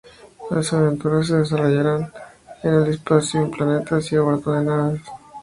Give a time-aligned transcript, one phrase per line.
[0.49, 2.11] Las aventuras se desarrollarán
[2.63, 5.01] en el espacio, en planetas y a bordo de naves.